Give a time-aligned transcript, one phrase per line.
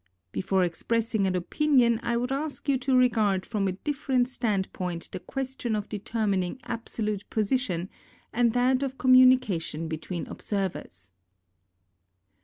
[0.31, 5.19] Before expressing an opinion I would ask you to regard from a different standpoint the
[5.19, 7.87] question of determining absolute position,
[8.33, 11.11] and that of communica tion between observers.